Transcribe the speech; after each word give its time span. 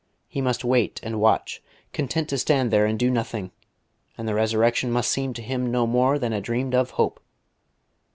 He 0.27 0.41
must 0.41 0.63
wait 0.65 0.99
and 1.03 1.19
watch, 1.21 1.61
content 1.93 2.27
to 2.29 2.39
stand 2.39 2.71
there 2.71 2.87
and 2.87 2.97
do 2.97 3.11
nothing; 3.11 3.51
and 4.17 4.27
the 4.27 4.33
Resurrection 4.33 4.91
must 4.91 5.11
seem 5.11 5.31
to 5.35 5.43
him 5.43 5.69
no 5.69 5.85
more 5.85 6.17
than 6.17 6.33
a 6.33 6.41
dreamed 6.41 6.73
of 6.73 6.89
hope. 6.97 7.19